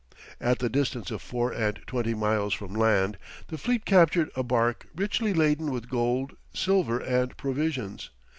[0.39, 3.19] At the distance of four and twenty miles from land,
[3.49, 8.09] the fleet captured a barque richly laden with gold, silver, and provisions.